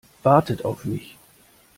[0.23, 1.15] Wartet auf mich!